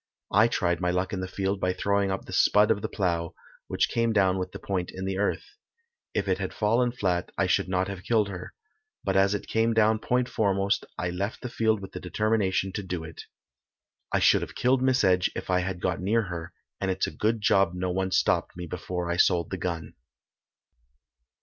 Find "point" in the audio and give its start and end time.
4.57-4.89, 9.99-10.27